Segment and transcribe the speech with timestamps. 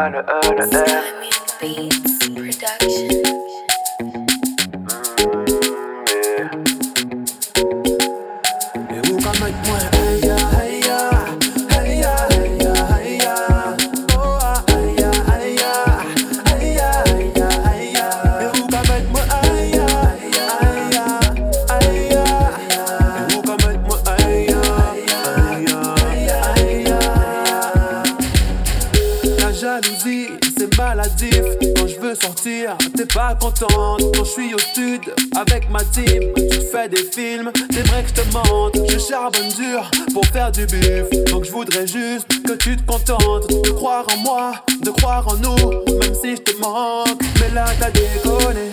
[0.00, 0.66] earner, earner,
[1.60, 1.89] earner.
[29.82, 31.42] c'est maladif.
[31.76, 34.02] Quand je veux sortir, t'es pas contente.
[34.14, 35.00] Quand je suis au sud,
[35.36, 37.50] avec ma team, tu fais des films.
[37.72, 41.08] C'est vrai que je te monte, je charbonne dur pour faire du bif.
[41.30, 44.52] Donc je voudrais juste que tu te contentes de croire en moi,
[44.82, 47.20] de croire en nous, même si je te manque.
[47.40, 48.72] Mais là t'as déconné,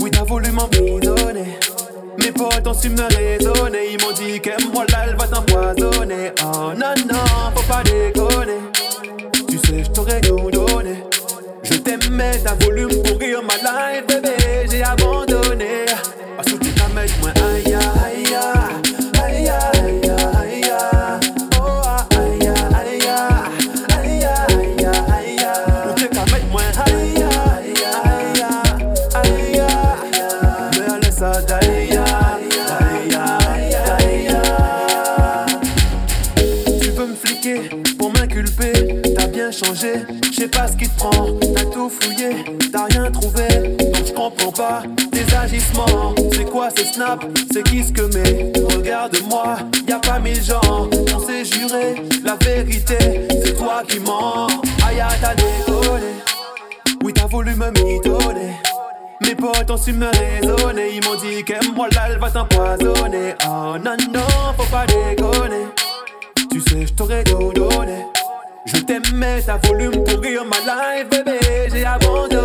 [0.00, 1.58] oui t'as voulu m'emprisonner.
[2.18, 6.32] Mes potes ont su me raisonner, ils m'ont dit qu'aime-moi là, elle va t'empoisonner.
[6.42, 8.19] Oh non, non, faut pas déconner.
[11.84, 14.36] T'aimes mettre un volume pour rire ma life, bébé,
[14.70, 15.86] j'ai abandonné.
[16.38, 20.72] À tout ta mettre moins aïe aïe aïe aïe aïe aïe
[21.58, 21.82] Oh
[22.16, 23.08] aïe aïe aïe
[23.98, 25.44] aïe aïe aïe
[25.96, 28.42] Tout ta mettre moins aïe aïe aïe
[29.14, 30.22] aïe aïe
[30.78, 33.14] Mais allez ça d'aïe aïe aïe
[33.98, 34.36] aïe aïe
[36.80, 37.60] Tu veux me fliquer
[37.98, 38.74] pour m'inculper
[39.52, 39.94] changé.
[40.30, 43.48] Je sais pas ce qui te prend, t'as tout fouillé, t'as rien trouvé.
[43.78, 46.14] Donc je comprends pas tes agissements.
[46.32, 48.52] C'est quoi ces snaps, c'est qui ce que mais?
[48.74, 50.88] Regarde-moi, y a pas mille gens.
[51.14, 52.96] On s'est juré, la vérité,
[53.44, 54.48] c'est toi qui mens.
[54.86, 56.14] Aïe, t'as décollé.
[57.02, 58.50] Oui, t'as voulu me m'idoler.
[59.22, 60.96] Mes potes ont su me raisonner.
[60.96, 63.34] Ils m'ont dit qu'aime-moi, là, elle va t'empoisonner.
[63.46, 65.66] Oh non, non, faut pas déconner.
[66.50, 68.04] Tu sais, je t'aurais tout donné.
[68.64, 71.38] Je t'aimais, t'as volume pour pourrir ma life, bébé.
[71.70, 72.39] J'ai abandonné.